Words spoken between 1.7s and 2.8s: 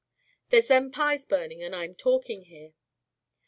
I'm talking here!"